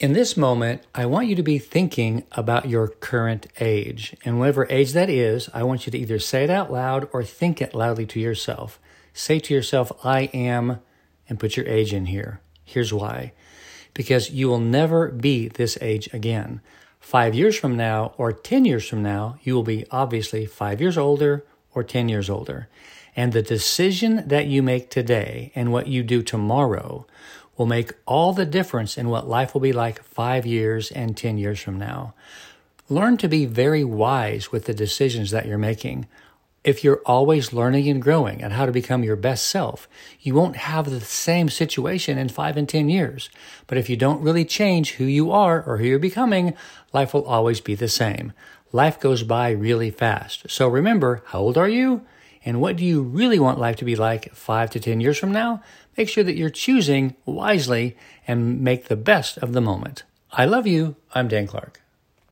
[0.00, 4.16] In this moment, I want you to be thinking about your current age.
[4.24, 7.22] And whatever age that is, I want you to either say it out loud or
[7.22, 8.80] think it loudly to yourself.
[9.12, 10.78] Say to yourself, I am,
[11.28, 12.40] and put your age in here.
[12.64, 13.34] Here's why.
[13.92, 16.62] Because you will never be this age again.
[16.98, 20.96] Five years from now or 10 years from now, you will be obviously five years
[20.96, 21.44] older
[21.74, 22.68] or 10 years older.
[23.14, 27.06] And the decision that you make today and what you do tomorrow
[27.60, 31.36] will make all the difference in what life will be like five years and 10
[31.36, 32.14] years from now.
[32.88, 36.08] Learn to be very wise with the decisions that you're making.
[36.64, 39.90] If you're always learning and growing and how to become your best self,
[40.22, 43.28] you won't have the same situation in five and 10 years.
[43.66, 46.54] But if you don't really change who you are or who you're becoming,
[46.94, 48.32] life will always be the same.
[48.72, 50.48] Life goes by really fast.
[50.48, 52.06] So remember, how old are you?
[52.44, 55.32] And what do you really want life to be like five to 10 years from
[55.32, 55.62] now?
[55.96, 60.04] Make sure that you're choosing wisely and make the best of the moment.
[60.32, 60.96] I love you.
[61.14, 61.80] I'm Dan Clark.